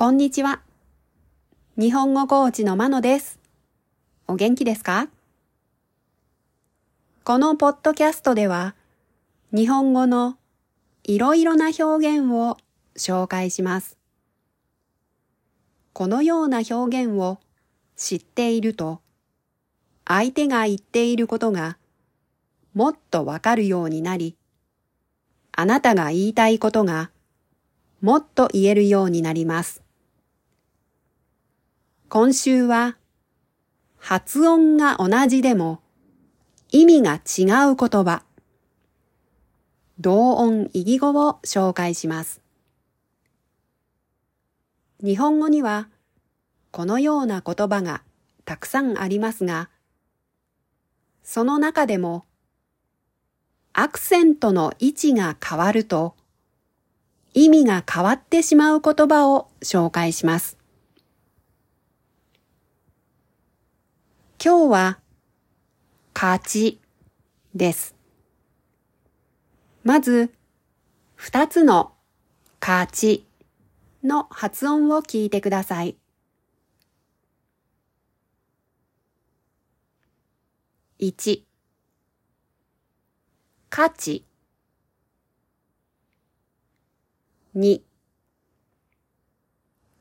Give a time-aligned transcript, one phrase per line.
[0.00, 0.62] こんにちは。
[1.76, 3.38] 日本語コーチのまのです。
[4.26, 5.08] お元気ですか？
[7.22, 8.74] このポッドキャストでは、
[9.52, 10.38] 日本語の
[11.04, 12.56] いろいろな表現を
[12.96, 13.98] 紹介します。
[15.92, 17.38] このような表現を
[17.94, 19.02] 知っていると、
[20.06, 21.76] 相手が言っていることが
[22.72, 24.34] もっとわかるようになり、
[25.52, 27.10] あなたが言いたいことが
[28.00, 29.82] もっと言えるようになります。
[32.12, 32.96] 今週は
[33.96, 35.80] 発音が同じでも
[36.72, 38.24] 意味が違う言葉、
[40.00, 42.40] 同音異義語を紹介します。
[45.00, 45.88] 日本語には
[46.72, 48.02] このような言葉が
[48.44, 49.70] たくさんありますが、
[51.22, 52.24] その中でも
[53.72, 56.16] アクセントの位置が変わると
[57.34, 60.59] 意味が変わってしまう言葉を紹介します。
[64.42, 64.98] 今日は、
[66.14, 66.80] 勝ち
[67.54, 67.94] です。
[69.84, 70.32] まず、
[71.14, 71.92] 二つの
[72.58, 73.26] 勝ち
[74.02, 75.98] の発音を聞いてください。
[81.00, 81.42] 1
[83.68, 84.24] 価値
[87.54, 87.82] 2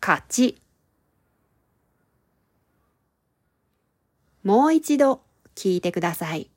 [0.00, 0.62] 勝ち
[4.42, 5.22] もう一度
[5.54, 6.50] 聞いてください。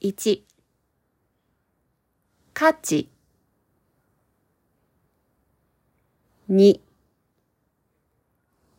[0.00, 0.42] 1
[2.52, 3.08] 価値
[6.50, 6.80] 2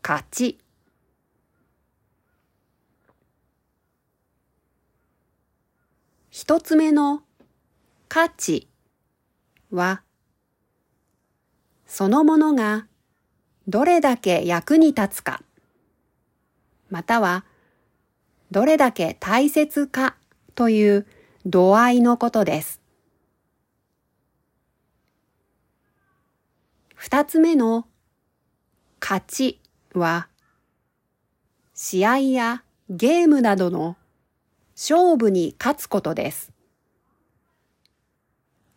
[0.04, 0.60] 勝ち
[6.30, 7.24] 一つ目の
[8.08, 8.68] 価値
[9.72, 10.04] は、
[11.88, 12.88] そのものが
[13.68, 15.42] どれだけ役に立つか、
[16.90, 17.46] または
[18.52, 20.16] どれだけ大切か
[20.54, 21.08] という
[21.46, 22.80] 度合いのことです。
[26.94, 27.88] 二つ目の
[29.02, 29.60] 勝ち
[29.94, 30.28] は、
[31.74, 33.98] 試合やゲームなどの
[34.76, 36.52] 勝負に勝つことです。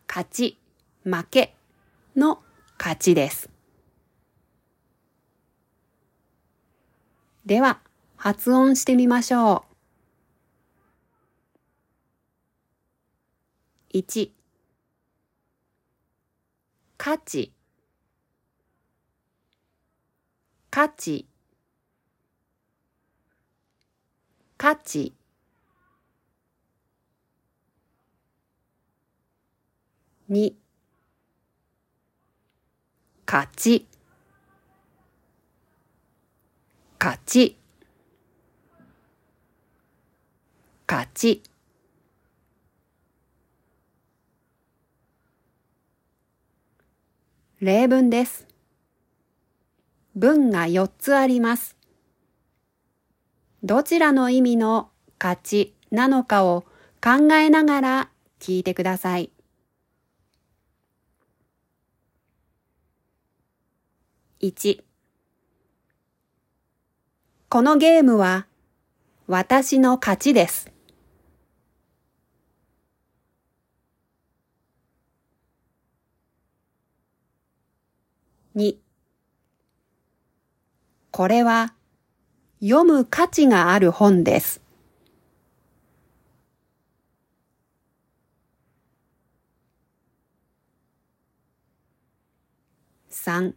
[0.07, 0.59] 勝ち、
[1.03, 1.55] 負け
[2.15, 2.41] の
[2.77, 3.49] 勝ちです。
[7.45, 7.79] では、
[8.17, 9.63] 発音してみましょ
[13.93, 13.97] う。
[13.97, 14.31] 1
[16.97, 17.53] 価値。
[20.69, 21.25] 価値。
[24.57, 25.13] 価値。
[30.29, 30.53] 2
[33.25, 33.88] 勝ち
[37.01, 37.57] 勝ち
[40.85, 41.41] 勝ち
[47.61, 48.47] 例文です。
[50.13, 51.77] 文が4つあります。
[53.63, 56.65] どちらの意味の勝ちなのかを
[57.01, 58.09] 考えながら
[58.41, 59.31] 聞いてください。
[64.41, 64.88] 1
[67.51, 68.45] このゲームは
[69.25, 70.71] 私の勝ちです。
[78.55, 78.75] 2
[81.09, 81.73] これは
[82.61, 84.61] 読む価値がある本です。
[93.09, 93.53] 3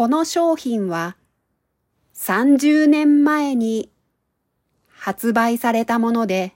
[0.00, 1.18] この商品は
[2.14, 3.90] 30年前に
[4.88, 6.54] 発売されたもので、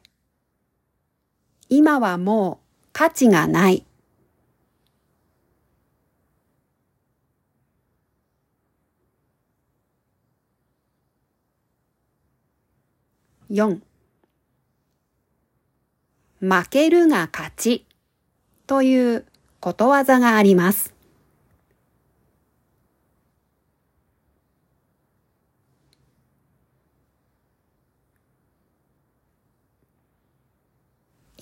[1.68, 3.84] 今はもう価値がない。
[13.50, 13.78] 4
[16.40, 17.84] 負けるが勝ち
[18.66, 19.26] という
[19.60, 20.93] ことわざがあります。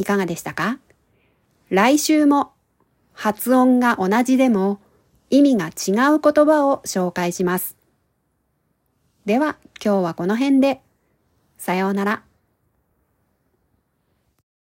[0.03, 0.81] いかがでしたか？
[1.71, 2.53] 来週も
[3.13, 4.81] 発音が同じでも
[5.31, 7.77] 意味が違う言葉を紹介します。
[9.27, 10.81] では今日はこの辺で。
[11.57, 12.25] さようなら。